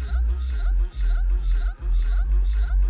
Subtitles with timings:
[0.00, 2.89] luce, luce, luce, luce, luce, luce, luce.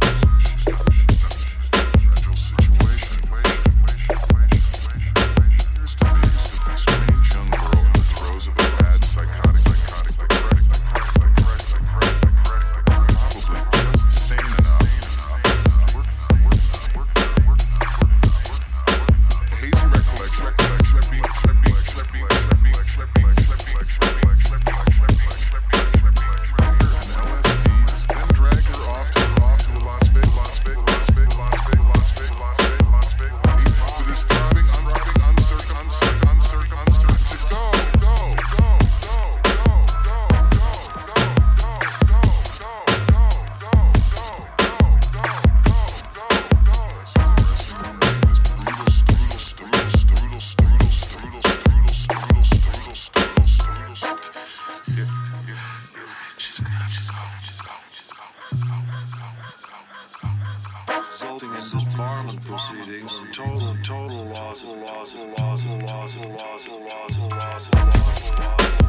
[61.73, 68.80] in disbarment proceedings total, total loss, loss, loss, loss, loss, loss, loss, loss, loss, loss.